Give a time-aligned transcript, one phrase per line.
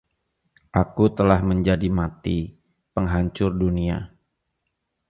[0.81, 2.39] Aku telah menjadi mati,
[2.97, 3.97] penghancur dunia.